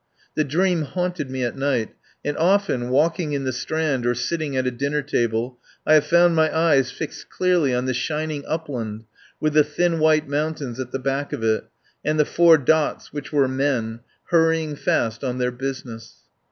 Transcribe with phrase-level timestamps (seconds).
[0.33, 1.89] The dream haunted me at night,
[2.25, 6.07] and often, walk ing in the Strand or sitting at a dinner table, I have
[6.07, 9.03] found my eyes fixed clearly on the shin ing upland
[9.39, 11.65] with the thin white mountains at the back of it,
[12.03, 13.99] and the four dots, which were men,
[14.31, 16.23] hurrying fast on their business.